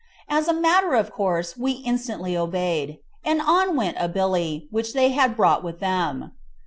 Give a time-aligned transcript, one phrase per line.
[0.27, 5.09] As a matter of course we instantly obeyed, and on went a billy, which they
[5.09, 6.31] had brought with them.